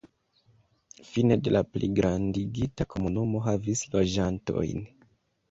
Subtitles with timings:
[1.09, 4.85] Fine de la pligrandigita komunumo havis loĝantojn.